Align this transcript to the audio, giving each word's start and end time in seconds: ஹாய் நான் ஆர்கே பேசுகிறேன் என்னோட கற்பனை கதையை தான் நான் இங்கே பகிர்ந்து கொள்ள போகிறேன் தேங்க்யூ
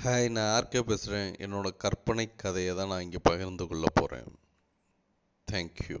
ஹாய் 0.00 0.28
நான் 0.28 0.50
ஆர்கே 0.52 0.80
பேசுகிறேன் 0.80 1.32
என்னோட 1.40 1.68
கற்பனை 1.76 2.24
கதையை 2.36 2.74
தான் 2.74 2.88
நான் 2.88 3.02
இங்கே 3.02 3.20
பகிர்ந்து 3.22 3.64
கொள்ள 3.66 3.86
போகிறேன் 3.94 4.30
தேங்க்யூ 5.48 5.98